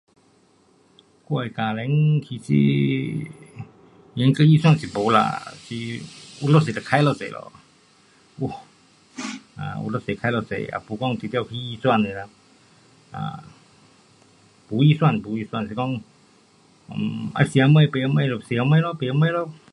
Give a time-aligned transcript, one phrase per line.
[1.27, 2.51] 我的家庭其实
[4.15, 7.51] 严格预算是没啦，是有多少就花多少咯，
[9.83, 10.57] 有多少花多少。
[10.57, 12.29] 也没说提早去预算的啦
[13.11, 13.45] um
[14.77, 15.89] 没预算，没预算是讲
[16.89, 19.53] um 要吃什么买什么就吃什么咯，买什么咯。